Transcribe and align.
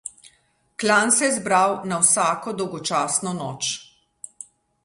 Klan 0.83 1.11
se 1.17 1.27
je 1.29 1.35
zbral 1.35 1.75
na 1.91 1.99
vsako 2.05 2.57
dolgočasno 2.63 3.35
noč. 3.43 3.71